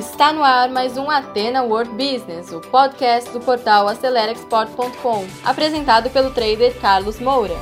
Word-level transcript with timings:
Está 0.00 0.32
no 0.32 0.42
ar 0.42 0.70
mais 0.70 0.96
um 0.96 1.10
Atena 1.10 1.62
World 1.62 1.90
Business, 1.90 2.50
o 2.52 2.60
podcast 2.62 3.30
do 3.32 3.38
portal 3.38 3.86
AceleraExport.com, 3.86 5.26
apresentado 5.44 6.08
pelo 6.08 6.30
trader 6.30 6.74
Carlos 6.80 7.20
Moura. 7.20 7.52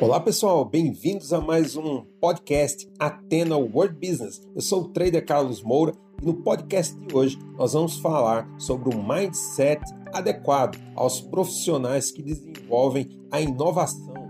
Olá 0.00 0.20
pessoal, 0.20 0.64
bem-vindos 0.64 1.32
a 1.32 1.40
mais 1.40 1.74
um 1.74 2.04
podcast 2.20 2.88
Atena 2.96 3.56
World 3.56 3.96
Business. 3.96 4.40
Eu 4.54 4.62
sou 4.62 4.82
o 4.82 4.88
trader 4.90 5.26
Carlos 5.26 5.60
Moura 5.60 5.92
e 6.22 6.24
no 6.24 6.34
podcast 6.34 6.96
de 6.96 7.16
hoje 7.16 7.36
nós 7.58 7.72
vamos 7.72 7.98
falar 7.98 8.48
sobre 8.58 8.94
o 8.94 9.02
mindset 9.02 9.82
adequado 10.12 10.78
aos 10.94 11.20
profissionais 11.20 12.12
que 12.12 12.22
desenvolvem 12.22 13.08
a 13.32 13.40
inovação 13.40 14.23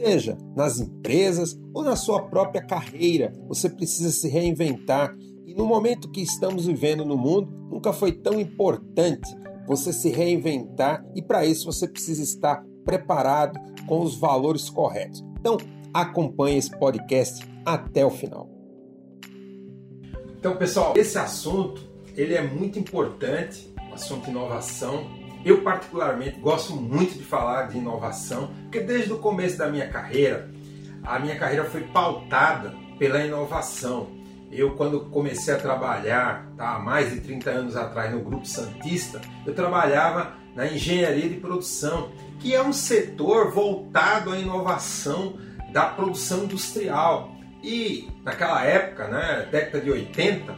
seja 0.00 0.38
nas 0.56 0.80
empresas 0.80 1.58
ou 1.74 1.82
na 1.82 1.94
sua 1.94 2.22
própria 2.22 2.62
carreira, 2.64 3.32
você 3.46 3.68
precisa 3.68 4.10
se 4.10 4.28
reinventar. 4.28 5.14
E 5.46 5.54
no 5.54 5.66
momento 5.66 6.10
que 6.10 6.22
estamos 6.22 6.66
vivendo 6.66 7.04
no 7.04 7.16
mundo, 7.16 7.50
nunca 7.70 7.92
foi 7.92 8.12
tão 8.12 8.40
importante 8.40 9.28
você 9.66 9.92
se 9.92 10.08
reinventar 10.08 11.04
e 11.14 11.22
para 11.22 11.44
isso 11.44 11.66
você 11.66 11.86
precisa 11.86 12.22
estar 12.22 12.64
preparado 12.84 13.58
com 13.86 14.00
os 14.00 14.18
valores 14.18 14.68
corretos. 14.70 15.22
Então, 15.38 15.56
acompanhe 15.92 16.58
esse 16.58 16.76
podcast 16.76 17.46
até 17.64 18.04
o 18.04 18.10
final. 18.10 18.48
Então, 20.38 20.56
pessoal, 20.56 20.94
esse 20.96 21.18
assunto 21.18 21.88
ele 22.16 22.34
é 22.34 22.42
muito 22.42 22.78
importante, 22.78 23.72
o 23.90 23.94
assunto 23.94 24.30
inovação, 24.30 25.06
eu, 25.44 25.62
particularmente, 25.62 26.38
gosto 26.38 26.74
muito 26.76 27.16
de 27.16 27.24
falar 27.24 27.68
de 27.68 27.78
inovação, 27.78 28.50
porque 28.62 28.80
desde 28.80 29.12
o 29.12 29.18
começo 29.18 29.56
da 29.56 29.68
minha 29.68 29.88
carreira, 29.88 30.50
a 31.02 31.18
minha 31.18 31.38
carreira 31.38 31.64
foi 31.64 31.82
pautada 31.82 32.74
pela 32.98 33.24
inovação. 33.24 34.08
Eu, 34.52 34.74
quando 34.74 35.06
comecei 35.06 35.54
a 35.54 35.58
trabalhar, 35.58 36.46
tá, 36.56 36.74
há 36.74 36.78
mais 36.78 37.10
de 37.10 37.20
30 37.20 37.50
anos 37.50 37.76
atrás, 37.76 38.12
no 38.12 38.20
Grupo 38.20 38.46
Santista, 38.46 39.20
eu 39.46 39.54
trabalhava 39.54 40.34
na 40.54 40.66
engenharia 40.66 41.28
de 41.28 41.36
produção, 41.36 42.10
que 42.38 42.54
é 42.54 42.62
um 42.62 42.72
setor 42.72 43.52
voltado 43.52 44.32
à 44.32 44.38
inovação 44.38 45.38
da 45.72 45.86
produção 45.86 46.44
industrial. 46.44 47.34
E 47.62 48.08
naquela 48.24 48.64
época, 48.64 49.06
né, 49.08 49.48
década 49.50 49.80
de 49.82 49.90
80, 49.90 50.56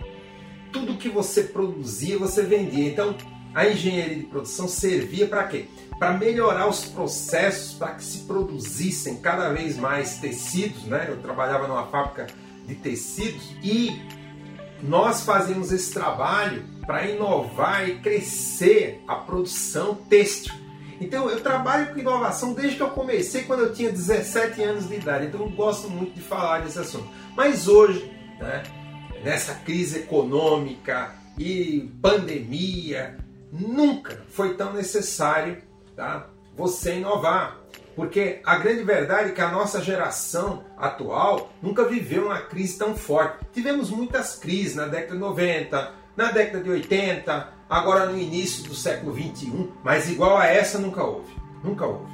tudo 0.73 0.97
que 0.97 1.09
você 1.09 1.45
produzia, 1.45 2.19
você 2.19 2.43
vendia. 2.43 2.89
Então, 2.89 3.15
a 3.55 3.67
engenharia 3.67 4.17
de 4.17 4.23
produção 4.25 4.67
servia 4.67 5.27
para 5.27 5.45
quê? 5.45 5.67
Para 5.99 6.15
melhorar 6.15 6.69
os 6.69 6.85
processos, 6.87 7.75
para 7.75 7.95
que 7.95 8.05
se 8.05 8.19
produzissem 8.21 9.17
cada 9.17 9.53
vez 9.53 9.77
mais 9.77 10.17
tecidos, 10.19 10.85
né? 10.85 11.07
Eu 11.09 11.19
trabalhava 11.19 11.69
numa 11.69 11.87
fábrica 11.87 12.27
de 12.67 12.75
tecidos 12.75 13.55
e 13.63 14.01
nós 14.83 15.23
fazíamos 15.23 15.71
esse 15.71 15.93
trabalho 15.93 16.65
para 16.87 17.07
inovar 17.07 17.89
e 17.89 17.99
crescer 17.99 19.03
a 19.07 19.15
produção 19.15 19.95
têxtil. 19.95 20.53
Então 21.01 21.29
eu 21.29 21.41
trabalho 21.41 21.93
com 21.93 21.99
inovação 21.99 22.53
desde 22.53 22.77
que 22.77 22.83
eu 22.83 22.91
comecei 22.91 23.43
quando 23.43 23.61
eu 23.61 23.73
tinha 23.73 23.91
17 23.91 24.63
anos 24.63 24.89
de 24.89 24.95
idade. 24.95 25.27
Então 25.27 25.41
eu 25.41 25.51
gosto 25.51 25.89
muito 25.91 26.15
de 26.15 26.21
falar 26.21 26.61
desse 26.61 26.79
assunto. 26.79 27.09
Mas 27.37 27.69
hoje, 27.69 28.11
né, 28.41 28.63
nessa 29.23 29.55
crise 29.55 29.99
econômica 29.99 31.15
e 31.39 31.91
pandemia, 32.01 33.19
nunca 33.53 34.23
foi 34.31 34.55
tão 34.55 34.73
necessário 34.73 35.63
tá, 35.95 36.27
você 36.57 36.97
inovar. 36.97 37.59
Porque 37.95 38.41
a 38.47 38.57
grande 38.57 38.83
verdade 38.83 39.31
é 39.31 39.33
que 39.33 39.41
a 39.43 39.51
nossa 39.51 39.83
geração 39.83 40.65
atual 40.79 41.53
nunca 41.61 41.85
viveu 41.85 42.27
uma 42.27 42.41
crise 42.41 42.79
tão 42.79 42.97
forte. 42.97 43.45
Tivemos 43.53 43.91
muitas 43.91 44.37
crises 44.37 44.75
na 44.75 44.87
década 44.87 45.13
de 45.13 45.19
90, 45.19 45.93
na 46.17 46.31
década 46.31 46.65
de 46.65 46.71
80, 46.71 47.53
agora 47.69 48.07
no 48.07 48.19
início 48.19 48.65
do 48.65 48.75
século 48.75 49.13
21, 49.13 49.71
mas 49.85 50.11
igual 50.11 50.39
a 50.39 50.47
essa 50.47 50.79
nunca 50.79 51.05
houve. 51.05 51.37
Nunca 51.63 51.85
houve. 51.85 52.11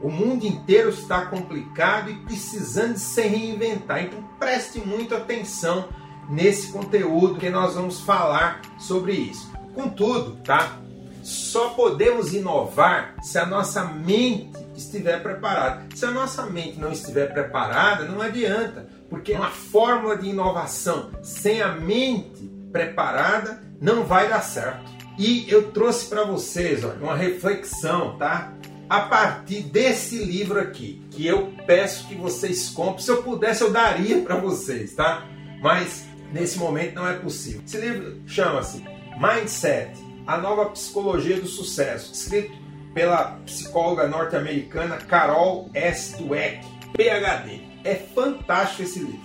O 0.00 0.08
mundo 0.08 0.46
inteiro 0.46 0.90
está 0.90 1.26
complicado 1.26 2.10
e 2.10 2.14
precisando 2.20 2.96
se 2.96 3.22
reinventar. 3.22 4.04
Então 4.04 4.22
preste 4.38 4.78
muita 4.78 5.16
atenção 5.16 5.88
nesse 6.30 6.70
conteúdo 6.70 7.40
que 7.40 7.50
nós 7.50 7.74
vamos 7.74 8.00
falar 8.00 8.60
sobre 8.78 9.14
isso. 9.14 9.57
Contudo, 9.78 10.36
tá? 10.42 10.76
Só 11.22 11.68
podemos 11.68 12.34
inovar 12.34 13.14
se 13.22 13.38
a 13.38 13.46
nossa 13.46 13.84
mente 13.84 14.58
estiver 14.76 15.22
preparada. 15.22 15.86
Se 15.94 16.04
a 16.04 16.10
nossa 16.10 16.46
mente 16.46 16.80
não 16.80 16.90
estiver 16.90 17.32
preparada, 17.32 18.04
não 18.04 18.20
adianta, 18.20 18.88
porque 19.08 19.32
uma 19.34 19.50
fórmula 19.50 20.16
de 20.16 20.30
inovação 20.30 21.12
sem 21.22 21.62
a 21.62 21.68
mente 21.68 22.50
preparada 22.72 23.62
não 23.80 24.02
vai 24.02 24.28
dar 24.28 24.40
certo. 24.40 24.90
E 25.16 25.48
eu 25.48 25.70
trouxe 25.70 26.06
para 26.06 26.24
vocês 26.24 26.82
olha, 26.82 26.98
uma 27.00 27.14
reflexão, 27.14 28.18
tá? 28.18 28.52
A 28.90 29.02
partir 29.02 29.62
desse 29.62 30.18
livro 30.24 30.58
aqui, 30.58 31.06
que 31.12 31.24
eu 31.24 31.52
peço 31.68 32.08
que 32.08 32.16
vocês 32.16 32.68
comprem. 32.70 33.04
Se 33.04 33.12
eu 33.12 33.22
pudesse, 33.22 33.62
eu 33.62 33.70
daria 33.70 34.22
para 34.22 34.34
vocês, 34.34 34.92
tá? 34.94 35.24
Mas 35.62 36.04
nesse 36.32 36.58
momento 36.58 36.96
não 36.96 37.06
é 37.06 37.14
possível. 37.14 37.62
Esse 37.64 37.78
livro 37.78 38.20
chama-se 38.26 38.97
Mindset, 39.20 39.90
a 40.24 40.38
nova 40.38 40.66
psicologia 40.66 41.40
do 41.40 41.48
sucesso, 41.48 42.12
escrito 42.12 42.56
pela 42.94 43.32
psicóloga 43.44 44.06
norte-americana 44.06 44.96
Carol 44.96 45.68
S. 45.74 46.16
Dweck, 46.22 46.64
PhD. 46.92 47.60
É 47.82 47.96
fantástico 47.96 48.82
esse 48.82 49.00
livro. 49.00 49.20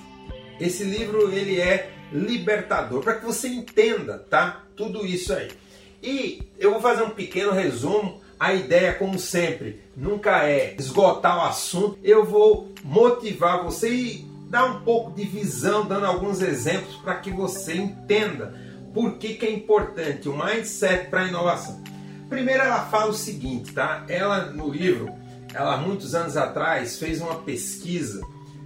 Esse 0.59 0.83
livro 0.83 1.31
ele 1.31 1.61
é 1.61 1.91
libertador 2.11 3.03
para 3.03 3.13
que 3.13 3.25
você 3.25 3.47
entenda, 3.47 4.17
tá? 4.17 4.63
Tudo 4.75 5.05
isso 5.05 5.31
aí. 5.31 5.51
E 6.01 6.41
eu 6.57 6.71
vou 6.71 6.81
fazer 6.81 7.03
um 7.03 7.11
pequeno 7.11 7.51
resumo. 7.51 8.19
A 8.39 8.51
ideia, 8.51 8.95
como 8.95 9.19
sempre, 9.19 9.79
nunca 9.95 10.43
é 10.43 10.75
esgotar 10.79 11.37
o 11.37 11.47
assunto. 11.47 11.99
Eu 12.03 12.25
vou 12.25 12.73
motivar 12.83 13.63
você 13.63 13.93
e 13.93 14.27
dar 14.49 14.65
um 14.65 14.79
pouco 14.81 15.11
de 15.11 15.23
visão, 15.23 15.85
dando 15.85 16.07
alguns 16.07 16.41
exemplos 16.41 16.95
para 16.95 17.15
que 17.15 17.29
você 17.29 17.75
entenda 17.75 18.72
por 18.93 19.17
que, 19.17 19.33
que 19.33 19.45
é 19.45 19.51
importante 19.51 20.29
o 20.29 20.37
mindset 20.37 21.09
para 21.09 21.21
a 21.21 21.27
inovação? 21.27 21.81
Primeiro 22.29 22.61
ela 22.61 22.85
fala 22.85 23.11
o 23.11 23.13
seguinte, 23.13 23.73
tá? 23.73 24.05
Ela 24.07 24.45
no 24.45 24.69
livro, 24.69 25.11
ela 25.53 25.77
muitos 25.77 26.15
anos 26.15 26.37
atrás 26.37 26.97
fez 26.97 27.21
uma 27.21 27.35
pesquisa, 27.35 28.21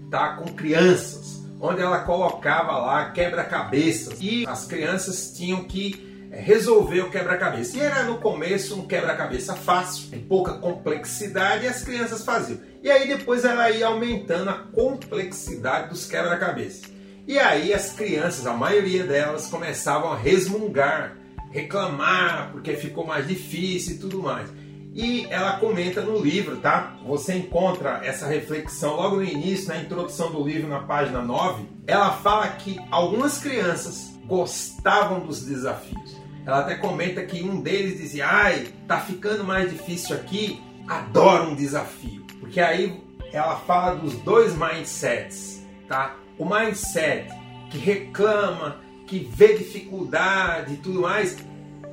tá, 0.10 0.36
com 0.36 0.54
crianças, 0.54 1.44
onde 1.60 1.82
ela 1.82 2.00
colocava 2.00 2.78
lá 2.78 3.12
quebra-cabeças 3.12 4.18
e 4.22 4.46
as 4.48 4.66
crianças 4.66 5.34
tinham 5.36 5.64
que 5.64 6.28
eh, 6.32 6.42
resolver 6.42 7.02
o 7.02 7.10
quebra-cabeça. 7.10 7.78
E 7.78 7.82
era 7.82 8.04
no 8.04 8.20
começo 8.20 8.80
um 8.80 8.86
quebra-cabeça 8.86 9.56
fácil, 9.56 10.16
em 10.16 10.22
pouca 10.22 10.54
complexidade, 10.54 11.66
e 11.66 11.68
as 11.68 11.84
crianças 11.84 12.24
faziam. 12.24 12.60
E 12.84 12.92
aí 12.92 13.08
depois 13.08 13.44
ela 13.44 13.70
ia 13.70 13.88
aumentando 13.88 14.50
a 14.50 14.54
complexidade 14.54 15.90
dos 15.90 16.06
quebra-cabeças. 16.06 16.97
E 17.28 17.38
aí 17.38 17.74
as 17.74 17.92
crianças, 17.92 18.48
a 18.48 18.54
maioria 18.54 19.04
delas, 19.04 19.48
começavam 19.48 20.14
a 20.14 20.16
resmungar, 20.16 21.18
reclamar 21.52 22.52
porque 22.54 22.74
ficou 22.74 23.06
mais 23.06 23.28
difícil 23.28 23.96
e 23.96 24.00
tudo 24.00 24.24
mais. 24.24 24.50
E 24.94 25.28
ela 25.30 25.60
comenta 25.60 26.02
no 26.02 26.18
livro, 26.18 26.56
tá? 26.58 26.98
Você 27.06 27.36
encontra 27.36 28.00
essa 28.02 28.26
reflexão 28.26 28.96
logo 28.96 29.18
no 29.18 29.24
início, 29.24 29.68
na 29.68 29.78
introdução 29.78 30.32
do 30.32 30.42
livro, 30.42 30.70
na 30.70 30.80
página 30.80 31.22
9. 31.22 31.66
Ela 31.86 32.14
fala 32.14 32.48
que 32.48 32.80
algumas 32.90 33.40
crianças 33.40 34.18
gostavam 34.26 35.20
dos 35.20 35.44
desafios. 35.44 36.16
Ela 36.46 36.60
até 36.60 36.76
comenta 36.76 37.26
que 37.26 37.44
um 37.44 37.60
deles 37.60 37.98
dizia: 37.98 38.26
Ai, 38.26 38.70
tá 38.88 39.02
ficando 39.02 39.44
mais 39.44 39.70
difícil 39.70 40.16
aqui, 40.16 40.64
adoro 40.88 41.52
um 41.52 41.56
desafio. 41.56 42.26
Porque 42.40 42.62
aí 42.62 43.04
ela 43.34 43.58
fala 43.58 43.96
dos 43.96 44.14
dois 44.20 44.56
mindsets, 44.56 45.62
tá? 45.90 46.16
O 46.38 46.46
mindset 46.46 47.30
que 47.70 47.78
reclama, 47.78 48.82
que 49.06 49.20
vê 49.20 49.58
dificuldade 49.58 50.74
e 50.74 50.78
tudo 50.78 51.02
mais, 51.02 51.38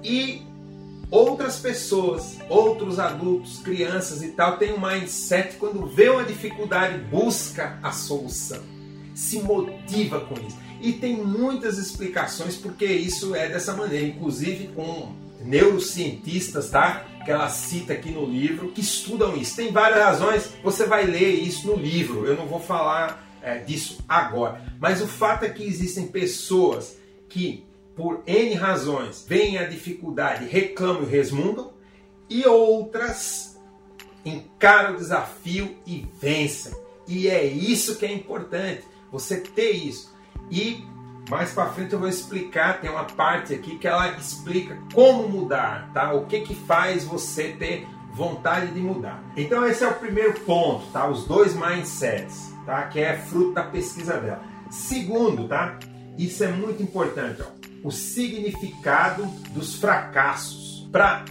e 0.03 0.43
outras 1.11 1.59
pessoas, 1.59 2.39
outros 2.49 2.99
adultos, 2.99 3.59
crianças 3.61 4.23
e 4.23 4.33
tal, 4.33 4.57
têm 4.57 4.73
um 4.73 4.81
mindset 4.81 5.57
quando 5.57 5.87
vê 5.87 6.09
uma 6.09 6.25
dificuldade, 6.25 6.99
busca 7.05 7.79
a 7.83 7.93
solução, 7.93 8.63
se 9.15 9.39
motiva 9.41 10.21
com 10.21 10.35
isso. 10.47 10.59
E 10.81 10.93
tem 10.93 11.17
muitas 11.17 11.79
explicações 11.79 12.57
porque 12.57 12.85
isso 12.85 13.35
é 13.35 13.49
dessa 13.49 13.73
maneira, 13.75 14.07
inclusive 14.07 14.69
com 14.69 15.15
neurocientistas, 15.45 16.71
tá? 16.71 17.07
Que 17.25 17.31
ela 17.31 17.49
cita 17.49 17.93
aqui 17.93 18.11
no 18.11 18.27
livro, 18.27 18.69
que 18.69 18.81
estudam 18.81 19.37
isso. 19.37 19.57
Tem 19.57 19.73
várias 19.73 20.03
razões, 20.03 20.51
você 20.63 20.85
vai 20.85 21.07
ler 21.07 21.31
isso 21.31 21.67
no 21.67 21.77
livro. 21.77 22.27
Eu 22.27 22.37
não 22.37 22.47
vou 22.47 22.61
falar 22.61 23.24
é, 23.45 23.59
disso 23.59 23.99
agora. 24.09 24.61
Mas 24.81 25.03
o 25.03 25.07
fato 25.07 25.45
é 25.45 25.51
que 25.51 25.63
existem 25.63 26.09
pessoas 26.09 26.97
que, 27.29 27.65
por 27.95 28.23
N 28.27 28.55
razões, 28.55 29.25
veem 29.29 29.59
a 29.59 29.67
dificuldade, 29.67 30.47
reclamam 30.47 31.05
e 31.05 31.11
resmungam, 31.11 31.73
e 32.29 32.47
outras 32.47 33.61
encara 34.25 34.95
o 34.95 34.97
desafio 34.97 35.77
e 35.87 36.07
vença. 36.21 36.77
E 37.07 37.29
é 37.29 37.45
isso 37.45 37.97
que 37.97 38.07
é 38.07 38.13
importante, 38.13 38.83
você 39.13 39.37
ter 39.37 39.73
isso. 39.73 40.13
E 40.51 40.83
mais 41.29 41.53
para 41.53 41.71
frente 41.71 41.93
eu 41.93 41.99
vou 41.99 42.09
explicar, 42.09 42.81
tem 42.81 42.91
uma 42.91 43.05
parte 43.05 43.55
aqui 43.55 43.79
que 43.79 43.87
ela 43.87 44.09
explica 44.17 44.79
como 44.93 45.29
mudar, 45.29 45.91
tá? 45.93 46.13
O 46.13 46.27
que 46.27 46.41
que 46.41 46.55
faz 46.55 47.05
você 47.05 47.49
ter 47.53 47.87
vontade 48.13 48.73
de 48.73 48.81
mudar. 48.81 49.23
Então 49.37 49.67
esse 49.67 49.85
é 49.85 49.89
o 49.89 49.95
primeiro 49.95 50.41
ponto, 50.41 50.87
tá? 50.93 51.07
Os 51.09 51.27
dois 51.27 51.55
mindsets, 51.55 52.54
tá? 52.65 52.85
Que 52.85 53.01
é 53.01 53.17
fruto 53.17 53.53
da 53.53 53.63
pesquisa 53.63 54.19
dela. 54.19 54.43
Segundo, 54.71 55.49
tá? 55.49 55.79
Isso 56.19 56.45
é 56.45 56.49
muito 56.49 56.83
importante, 56.83 57.43
ó. 57.43 57.47
O 57.83 57.91
significado 57.91 59.27
dos 59.51 59.77
fracassos. 59.77 60.89
Para 60.91 61.25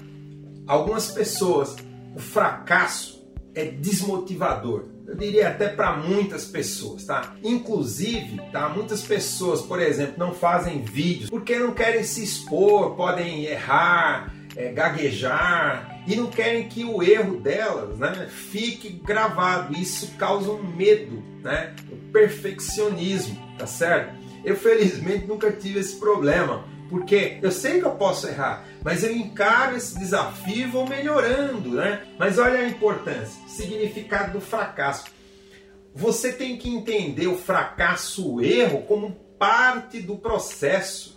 algumas 0.68 1.10
pessoas, 1.12 1.76
o 2.16 2.20
fracasso 2.20 3.26
é 3.56 3.66
desmotivador. 3.66 4.86
Eu 5.06 5.16
diria 5.16 5.50
até 5.50 5.68
para 5.68 5.98
muitas 5.98 6.46
pessoas, 6.46 7.06
tá? 7.06 7.36
Inclusive, 7.44 8.42
tá? 8.52 8.70
Muitas 8.70 9.04
pessoas, 9.04 9.62
por 9.62 9.80
exemplo, 9.82 10.16
não 10.18 10.34
fazem 10.34 10.82
vídeos 10.82 11.30
porque 11.30 11.58
não 11.60 11.74
querem 11.74 12.04
se 12.04 12.24
expor, 12.24 12.96
podem 12.96 13.46
errar, 13.46 14.34
é, 14.56 14.72
gaguejar 14.72 16.04
e 16.08 16.16
não 16.16 16.28
querem 16.28 16.68
que 16.68 16.84
o 16.84 17.02
erro 17.02 17.40
delas, 17.40 17.98
né, 17.98 18.28
fique 18.30 18.90
gravado. 18.90 19.74
Isso 19.78 20.16
causa 20.18 20.52
um 20.52 20.64
medo, 20.64 21.24
né? 21.42 21.74
Perfeccionismo, 22.12 23.38
tá 23.58 23.66
certo? 23.66 24.16
Eu 24.44 24.56
felizmente 24.56 25.26
nunca 25.26 25.52
tive 25.52 25.80
esse 25.80 25.96
problema, 25.98 26.66
porque 26.90 27.40
eu 27.42 27.52
sei 27.52 27.80
que 27.80 27.86
eu 27.86 27.96
posso 27.96 28.28
errar, 28.28 28.66
mas 28.84 29.04
eu 29.04 29.16
encaro 29.16 29.76
esse 29.78 29.98
desafio 29.98 30.68
e 30.68 30.70
vou 30.70 30.88
melhorando, 30.88 31.72
né? 31.72 32.04
Mas 32.20 32.38
olha 32.38 32.60
a 32.60 32.68
importância, 32.68 33.42
o 33.46 33.50
significado 33.50 34.34
do 34.34 34.42
fracasso. 34.42 35.06
Você 35.96 36.34
tem 36.34 36.58
que 36.58 36.70
entender 36.70 37.28
o 37.28 37.38
fracasso, 37.38 38.36
o 38.36 38.42
erro, 38.42 38.82
como 38.82 39.12
parte 39.38 40.00
do 40.00 40.18
processo. 40.18 41.13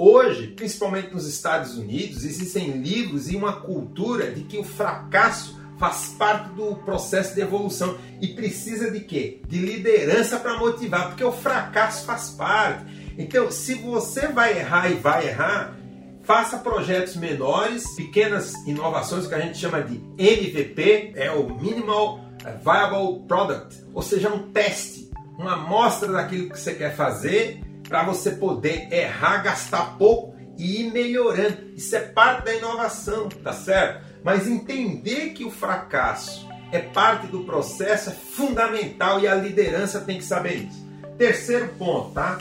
Hoje, 0.00 0.46
principalmente 0.46 1.12
nos 1.12 1.26
Estados 1.26 1.76
Unidos, 1.76 2.24
existem 2.24 2.70
livros 2.70 3.28
e 3.28 3.34
uma 3.34 3.54
cultura 3.54 4.30
de 4.30 4.42
que 4.42 4.56
o 4.56 4.62
fracasso 4.62 5.60
faz 5.76 6.14
parte 6.16 6.50
do 6.50 6.76
processo 6.76 7.34
de 7.34 7.40
evolução 7.40 7.98
e 8.20 8.28
precisa 8.28 8.92
de 8.92 9.00
quê? 9.00 9.40
De 9.48 9.58
liderança 9.58 10.38
para 10.38 10.56
motivar, 10.56 11.08
porque 11.08 11.24
o 11.24 11.32
fracasso 11.32 12.06
faz 12.06 12.30
parte. 12.30 12.84
Então, 13.18 13.50
se 13.50 13.74
você 13.74 14.28
vai 14.28 14.56
errar 14.56 14.88
e 14.88 14.94
vai 14.94 15.26
errar, 15.26 15.76
faça 16.22 16.58
projetos 16.58 17.16
menores, 17.16 17.84
pequenas 17.96 18.54
inovações 18.68 19.26
que 19.26 19.34
a 19.34 19.40
gente 19.40 19.58
chama 19.58 19.82
de 19.82 20.00
MVP, 20.16 21.14
é 21.16 21.32
o 21.32 21.60
Minimal 21.60 22.20
Viable 22.62 23.26
Product, 23.26 23.82
ou 23.92 24.02
seja, 24.02 24.32
um 24.32 24.52
teste, 24.52 25.10
uma 25.36 25.54
amostra 25.54 26.12
daquilo 26.12 26.50
que 26.50 26.60
você 26.60 26.74
quer 26.74 26.94
fazer 26.94 27.67
para 27.88 28.04
você 28.04 28.32
poder 28.32 28.92
errar, 28.92 29.38
gastar 29.38 29.96
pouco 29.96 30.36
e 30.56 30.82
ir 30.82 30.92
melhorando. 30.92 31.72
Isso 31.74 31.96
é 31.96 32.00
parte 32.00 32.44
da 32.44 32.54
inovação, 32.54 33.28
tá 33.28 33.52
certo? 33.52 34.04
Mas 34.22 34.46
entender 34.46 35.30
que 35.30 35.44
o 35.44 35.50
fracasso 35.50 36.46
é 36.70 36.80
parte 36.80 37.26
do 37.28 37.44
processo 37.44 38.10
é 38.10 38.12
fundamental 38.12 39.20
e 39.20 39.26
a 39.26 39.34
liderança 39.34 40.00
tem 40.00 40.18
que 40.18 40.24
saber 40.24 40.54
isso. 40.54 40.86
Terceiro 41.16 41.68
ponto, 41.78 42.12
tá? 42.12 42.38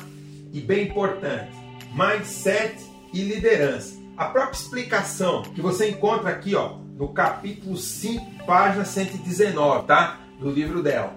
e 0.51 0.61
bem 0.61 0.87
importante: 0.87 1.51
mindset 1.93 2.75
e 3.13 3.21
liderança. 3.21 3.97
A 4.15 4.25
própria 4.25 4.57
explicação 4.57 5.43
que 5.43 5.61
você 5.61 5.89
encontra 5.89 6.29
aqui, 6.29 6.55
ó, 6.55 6.77
no 6.97 7.09
capítulo 7.09 7.77
5, 7.77 8.45
página 8.45 8.83
119, 8.83 9.85
tá? 9.85 10.19
Do 10.39 10.49
livro 10.49 10.81
dela. 10.81 11.15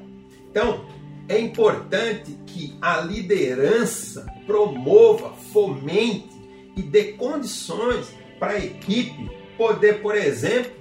Então, 0.50 0.84
é 1.30 1.38
importante 1.38 2.36
que 2.44 2.76
a 2.82 3.00
liderança 3.00 4.26
promova, 4.48 5.32
fomente 5.52 6.28
e 6.76 6.82
dê 6.82 7.12
condições 7.12 8.08
para 8.36 8.54
a 8.54 8.58
equipe 8.58 9.30
poder, 9.56 10.02
por 10.02 10.16
exemplo, 10.16 10.72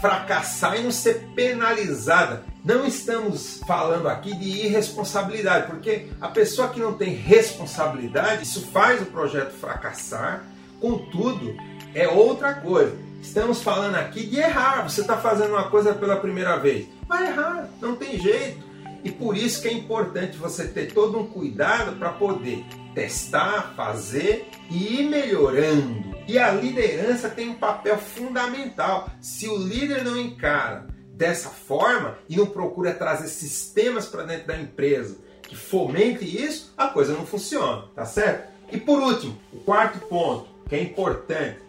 fracassar 0.00 0.78
e 0.78 0.84
não 0.84 0.92
ser 0.92 1.26
penalizada. 1.34 2.44
Não 2.64 2.86
estamos 2.86 3.60
falando 3.66 4.08
aqui 4.08 4.32
de 4.36 4.64
irresponsabilidade, 4.64 5.66
porque 5.66 6.06
a 6.20 6.28
pessoa 6.28 6.68
que 6.68 6.78
não 6.78 6.92
tem 6.92 7.12
responsabilidade, 7.12 8.44
isso 8.44 8.68
faz 8.68 9.02
o 9.02 9.06
projeto 9.06 9.54
fracassar. 9.54 10.44
Contudo, 10.80 11.52
é 11.92 12.06
outra 12.06 12.54
coisa. 12.54 12.96
Estamos 13.20 13.60
falando 13.60 13.96
aqui 13.96 14.24
de 14.24 14.36
errar. 14.36 14.88
Você 14.88 15.00
está 15.00 15.16
fazendo 15.16 15.50
uma 15.50 15.68
coisa 15.68 15.92
pela 15.92 16.16
primeira 16.16 16.56
vez, 16.58 16.86
vai 17.08 17.26
errar, 17.26 17.68
não 17.80 17.96
tem 17.96 18.20
jeito. 18.20 18.73
E 19.04 19.12
por 19.12 19.36
isso 19.36 19.60
que 19.60 19.68
é 19.68 19.72
importante 19.72 20.36
você 20.36 20.66
ter 20.66 20.92
todo 20.92 21.18
um 21.18 21.26
cuidado 21.26 21.96
para 21.96 22.10
poder 22.10 22.64
testar, 22.94 23.74
fazer 23.76 24.48
e 24.70 25.00
ir 25.00 25.10
melhorando. 25.10 26.14
E 26.26 26.38
a 26.38 26.50
liderança 26.50 27.28
tem 27.28 27.50
um 27.50 27.54
papel 27.54 27.98
fundamental. 27.98 29.10
Se 29.20 29.46
o 29.46 29.58
líder 29.58 30.02
não 30.02 30.18
encara 30.18 30.86
dessa 31.12 31.50
forma 31.50 32.18
e 32.28 32.36
não 32.36 32.46
procura 32.46 32.94
trazer 32.94 33.28
sistemas 33.28 34.06
para 34.06 34.24
dentro 34.24 34.46
da 34.46 34.58
empresa 34.58 35.18
que 35.42 35.54
fomente 35.54 36.24
isso, 36.24 36.72
a 36.76 36.88
coisa 36.88 37.12
não 37.12 37.26
funciona, 37.26 37.84
tá 37.94 38.06
certo? 38.06 38.52
E 38.72 38.78
por 38.78 38.98
último, 39.00 39.38
o 39.52 39.58
quarto 39.58 39.98
ponto, 40.06 40.48
que 40.68 40.74
é 40.74 40.82
importante, 40.82 41.60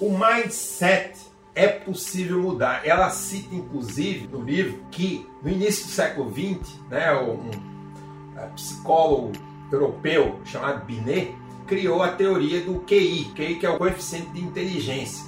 o 0.00 0.10
mindset 0.10 1.16
é 1.58 1.66
possível 1.66 2.40
mudar. 2.40 2.86
Ela 2.86 3.10
cita, 3.10 3.52
inclusive, 3.52 4.28
no 4.28 4.40
livro, 4.40 4.80
que 4.92 5.26
no 5.42 5.50
início 5.50 5.86
do 5.86 5.90
século 5.90 6.32
XX, 6.32 6.72
né, 6.88 7.12
um, 7.16 7.50
um 7.50 8.54
psicólogo 8.54 9.32
europeu 9.72 10.40
chamado 10.44 10.86
Binet 10.86 11.34
criou 11.66 12.00
a 12.00 12.12
teoria 12.12 12.60
do 12.60 12.78
QI, 12.80 13.32
QI 13.34 13.56
que 13.56 13.66
é 13.66 13.70
o 13.70 13.76
coeficiente 13.76 14.30
de 14.30 14.40
inteligência. 14.40 15.24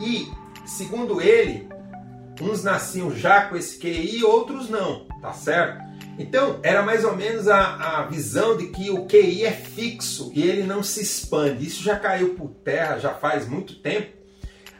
E, 0.00 0.32
segundo 0.64 1.20
ele, 1.20 1.68
uns 2.40 2.64
nasciam 2.64 3.14
já 3.14 3.42
com 3.42 3.54
esse 3.54 3.78
QI, 3.78 4.24
outros 4.24 4.70
não, 4.70 5.04
tá 5.20 5.34
certo? 5.34 5.82
Então, 6.18 6.60
era 6.62 6.82
mais 6.82 7.04
ou 7.04 7.14
menos 7.14 7.46
a, 7.46 7.98
a 7.98 8.06
visão 8.06 8.56
de 8.56 8.68
que 8.68 8.90
o 8.90 9.04
QI 9.04 9.44
é 9.44 9.52
fixo 9.52 10.32
e 10.34 10.42
ele 10.42 10.62
não 10.62 10.82
se 10.82 11.02
expande. 11.02 11.66
Isso 11.66 11.82
já 11.82 11.98
caiu 11.98 12.30
por 12.36 12.48
terra 12.48 12.98
já 12.98 13.12
faz 13.12 13.46
muito 13.46 13.74
tempo 13.74 14.21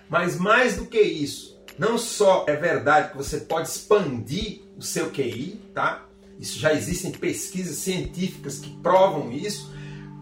mas 0.09 0.39
mais 0.39 0.77
do 0.77 0.87
que 0.87 1.01
isso, 1.01 1.61
não 1.79 1.97
só 1.97 2.45
é 2.49 2.57
verdade 2.57 3.11
que 3.11 3.17
você 3.17 3.39
pode 3.39 3.69
expandir 3.69 4.61
o 4.77 4.83
seu 4.83 5.11
QI, 5.11 5.61
tá? 5.75 6.07
Isso 6.39 6.59
já 6.59 6.73
existem 6.73 7.13
pesquisas 7.13 7.77
científicas 7.79 8.59
que 8.59 8.71
provam 8.79 9.33
isso, 9.33 9.73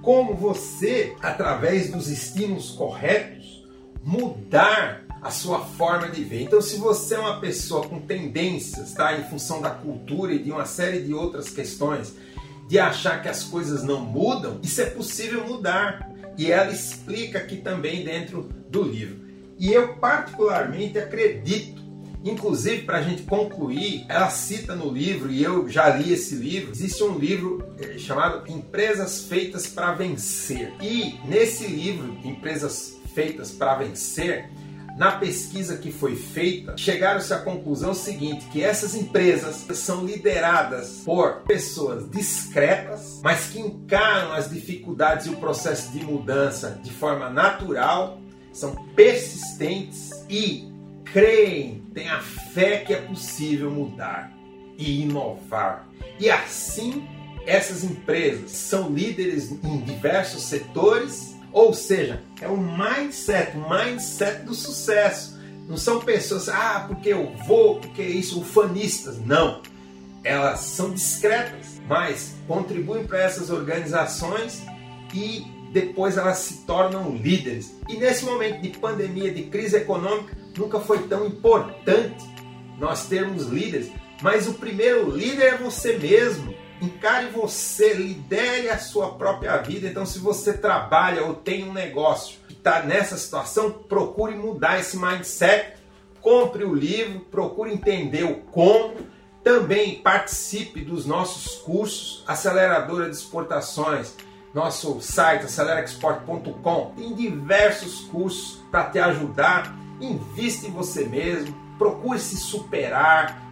como 0.02 0.34
você, 0.34 1.14
através 1.20 1.90
dos 1.90 2.08
estímulos 2.08 2.70
corretos, 2.70 3.66
mudar 4.02 5.04
a 5.20 5.30
sua 5.30 5.60
forma 5.60 6.08
de 6.08 6.24
ver. 6.24 6.42
Então, 6.42 6.60
se 6.62 6.76
você 6.76 7.14
é 7.14 7.18
uma 7.18 7.40
pessoa 7.40 7.86
com 7.86 8.00
tendências, 8.00 8.92
tá, 8.92 9.18
em 9.18 9.28
função 9.28 9.60
da 9.60 9.70
cultura 9.70 10.32
e 10.32 10.38
de 10.38 10.50
uma 10.50 10.64
série 10.64 11.02
de 11.02 11.12
outras 11.12 11.50
questões, 11.50 12.14
de 12.68 12.78
achar 12.78 13.20
que 13.20 13.28
as 13.28 13.44
coisas 13.44 13.82
não 13.82 14.00
mudam, 14.00 14.58
isso 14.62 14.80
é 14.80 14.86
possível 14.86 15.46
mudar. 15.46 16.10
E 16.38 16.50
ela 16.50 16.72
explica 16.72 17.38
aqui 17.38 17.56
também 17.56 18.04
dentro 18.04 18.48
do 18.70 18.82
livro. 18.82 19.29
E 19.60 19.70
eu 19.74 19.94
particularmente 19.96 20.98
acredito, 20.98 21.82
inclusive 22.24 22.80
para 22.84 22.96
a 22.96 23.02
gente 23.02 23.24
concluir, 23.24 24.06
ela 24.08 24.30
cita 24.30 24.74
no 24.74 24.90
livro, 24.90 25.30
e 25.30 25.42
eu 25.42 25.68
já 25.68 25.90
li 25.90 26.14
esse 26.14 26.34
livro, 26.34 26.70
existe 26.70 27.04
um 27.04 27.18
livro 27.18 27.70
é, 27.78 27.98
chamado 27.98 28.50
Empresas 28.50 29.24
Feitas 29.24 29.66
para 29.66 29.92
Vencer. 29.92 30.72
E 30.80 31.20
nesse 31.26 31.66
livro, 31.66 32.16
Empresas 32.24 32.98
Feitas 33.14 33.50
para 33.50 33.74
Vencer, 33.74 34.48
na 34.96 35.12
pesquisa 35.12 35.76
que 35.76 35.92
foi 35.92 36.16
feita, 36.16 36.74
chegaram-se 36.78 37.32
à 37.34 37.38
conclusão 37.38 37.92
seguinte: 37.92 38.46
que 38.46 38.62
essas 38.62 38.94
empresas 38.94 39.66
são 39.76 40.06
lideradas 40.06 41.02
por 41.04 41.42
pessoas 41.42 42.08
discretas, 42.10 43.20
mas 43.22 43.48
que 43.48 43.60
encaram 43.60 44.32
as 44.32 44.48
dificuldades 44.48 45.26
e 45.26 45.28
o 45.28 45.36
processo 45.36 45.92
de 45.92 46.02
mudança 46.02 46.80
de 46.82 46.90
forma 46.90 47.28
natural 47.28 48.20
são 48.52 48.74
persistentes 48.94 50.10
e 50.28 50.68
creem, 51.04 51.82
têm 51.94 52.08
a 52.08 52.20
fé 52.20 52.78
que 52.78 52.92
é 52.92 53.00
possível 53.00 53.70
mudar 53.70 54.32
e 54.76 55.02
inovar. 55.02 55.88
E 56.18 56.30
assim, 56.30 57.06
essas 57.46 57.84
empresas 57.84 58.50
são 58.50 58.90
líderes 58.90 59.50
em 59.50 59.78
diversos 59.78 60.42
setores, 60.44 61.36
ou 61.52 61.74
seja, 61.74 62.22
é 62.40 62.48
o 62.48 62.56
mindset, 62.56 63.56
o 63.56 63.68
mindset 63.68 64.44
do 64.44 64.54
sucesso. 64.54 65.38
Não 65.68 65.76
são 65.76 66.00
pessoas, 66.00 66.48
ah, 66.48 66.84
porque 66.88 67.10
eu 67.10 67.32
vou, 67.46 67.80
porque 67.80 68.02
isso, 68.02 68.40
ufanistas. 68.40 69.18
Não. 69.24 69.62
Elas 70.22 70.60
são 70.60 70.92
discretas, 70.92 71.80
mas 71.88 72.34
contribuem 72.46 73.06
para 73.06 73.20
essas 73.20 73.50
organizações 73.50 74.62
e 75.14 75.46
depois 75.70 76.16
elas 76.16 76.38
se 76.38 76.66
tornam 76.66 77.14
líderes. 77.14 77.76
E 77.88 77.96
nesse 77.96 78.24
momento 78.24 78.60
de 78.60 78.70
pandemia, 78.70 79.32
de 79.32 79.44
crise 79.44 79.76
econômica, 79.76 80.36
nunca 80.56 80.80
foi 80.80 81.06
tão 81.06 81.26
importante 81.26 82.28
nós 82.78 83.06
termos 83.06 83.46
líderes, 83.46 83.92
mas 84.22 84.48
o 84.48 84.54
primeiro 84.54 85.10
líder 85.10 85.54
é 85.54 85.56
você 85.56 85.96
mesmo. 85.96 86.54
Encare 86.80 87.26
você, 87.26 87.92
lidere 87.92 88.70
a 88.70 88.78
sua 88.78 89.14
própria 89.14 89.58
vida. 89.58 89.86
Então, 89.86 90.06
se 90.06 90.18
você 90.18 90.54
trabalha 90.54 91.24
ou 91.24 91.34
tem 91.34 91.62
um 91.62 91.74
negócio 91.74 92.38
que 92.48 92.54
está 92.54 92.82
nessa 92.82 93.18
situação, 93.18 93.70
procure 93.70 94.34
mudar 94.34 94.80
esse 94.80 94.96
mindset. 94.96 95.74
Compre 96.22 96.64
o 96.64 96.74
livro, 96.74 97.20
procure 97.30 97.72
entender 97.72 98.24
o 98.24 98.36
como. 98.36 98.94
Também 99.44 99.96
participe 99.96 100.80
dos 100.80 101.04
nossos 101.04 101.56
cursos, 101.56 102.24
Aceleradora 102.26 103.10
de 103.10 103.16
Exportações, 103.16 104.14
nosso 104.54 105.00
site 105.00 105.44
acelerexport.com. 105.44 106.92
Tem 106.96 107.14
diversos 107.14 108.02
cursos 108.02 108.62
para 108.70 108.90
te 108.90 108.98
ajudar. 108.98 109.76
Invista 110.00 110.66
em 110.66 110.70
você 110.70 111.04
mesmo, 111.04 111.54
procure 111.76 112.18
se 112.18 112.36
superar, 112.36 113.42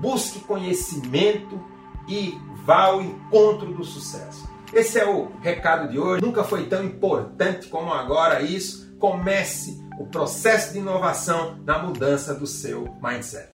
busque 0.00 0.40
conhecimento 0.40 1.62
e 2.08 2.38
vá 2.64 2.84
ao 2.84 3.00
encontro 3.00 3.72
do 3.72 3.84
sucesso. 3.84 4.48
Esse 4.72 4.98
é 4.98 5.06
o 5.08 5.30
recado 5.40 5.88
de 5.88 5.98
hoje. 5.98 6.20
Nunca 6.20 6.42
foi 6.42 6.66
tão 6.66 6.84
importante 6.84 7.68
como 7.68 7.92
agora 7.92 8.42
isso. 8.42 8.92
Comece 8.98 9.80
o 10.00 10.06
processo 10.06 10.72
de 10.72 10.80
inovação 10.80 11.58
na 11.64 11.78
mudança 11.78 12.34
do 12.34 12.46
seu 12.46 12.92
mindset. 13.00 13.53